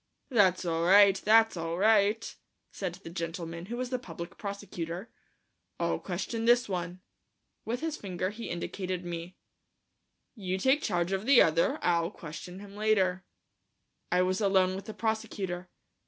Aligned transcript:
"That's 0.31 0.65
all 0.65 0.81
right, 0.83 1.15
that's 1.23 1.55
all 1.55 1.77
right," 1.77 2.35
said 2.71 2.95
the 3.03 3.09
gentleman, 3.11 3.67
who 3.67 3.77
was 3.77 3.91
the 3.91 3.99
public 3.99 4.35
prosecutor, 4.35 5.11
"I'll 5.79 5.99
question 5.99 6.45
this 6.45 6.67
one." 6.67 7.01
With 7.65 7.81
his 7.81 7.97
finger 7.97 8.31
he 8.31 8.49
indicated 8.49 9.05
me. 9.05 9.37
"You 10.33 10.57
take 10.57 10.81
charge 10.81 11.11
of 11.11 11.27
the 11.27 11.39
other; 11.43 11.77
I'll 11.83 12.09
question 12.09 12.61
him 12.61 12.75
later." 12.75 13.25
I 14.11 14.23
was 14.23 14.41
alone 14.41 14.73
with 14.75 14.85
the 14.85 14.95
prosecutor. 14.95 15.69